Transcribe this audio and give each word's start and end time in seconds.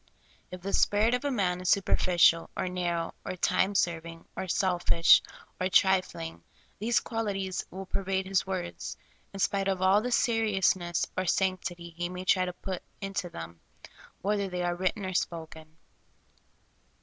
If 0.49 0.61
the 0.61 0.73
spirit 0.73 1.13
of 1.13 1.23
a 1.25 1.29
man 1.29 1.61
is 1.61 1.69
superficial, 1.69 2.49
or 2.57 2.67
narrow, 2.67 3.13
or 3.23 3.35
time 3.35 3.75
serving, 3.75 4.25
or 4.35 4.47
selfish, 4.47 5.21
or 5.59 5.69
trifling, 5.69 6.43
these 6.79 6.99
qualities 6.99 7.63
will 7.69 7.85
per 7.85 8.01
vade 8.01 8.25
his 8.25 8.47
words, 8.47 8.97
in 9.31 9.39
spite 9.39 9.67
of 9.67 9.79
all 9.79 10.01
the 10.01 10.11
seriousness 10.11 11.05
or 11.15 11.27
sanc 11.27 11.61
tity 11.61 11.93
he 11.93 12.09
may 12.09 12.25
try 12.25 12.45
to 12.45 12.53
put 12.53 12.81
into 12.99 13.29
them, 13.29 13.59
whether 14.23 14.49
they 14.49 14.63
are 14.63 14.75
written 14.75 15.05
or 15.05 15.13
spoken. 15.13 15.77